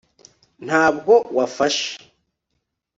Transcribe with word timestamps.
ntabwo 0.65 1.13
wafashe 1.37 1.91